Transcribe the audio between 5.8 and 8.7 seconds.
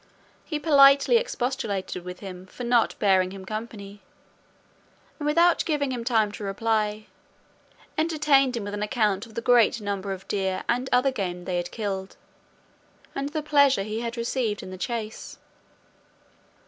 him time to reply, entertained him